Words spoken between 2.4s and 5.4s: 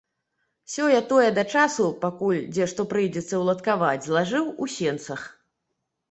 дзе што прыйдзецца ўладаваць, злажыў у сенцах.